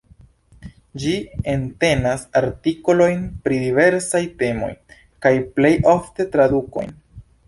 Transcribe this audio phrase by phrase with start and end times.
[1.01, 1.11] Ĝi
[1.51, 4.71] entenas artikolojn pri diversaj temoj,
[5.27, 6.91] kaj plej ofte tradukojn.